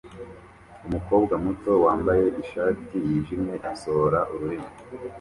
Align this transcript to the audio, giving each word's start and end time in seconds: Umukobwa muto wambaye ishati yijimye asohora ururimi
Umukobwa 0.87 1.33
muto 1.45 1.71
wambaye 1.85 2.25
ishati 2.41 2.95
yijimye 3.07 3.55
asohora 3.71 4.19
ururimi 4.33 4.69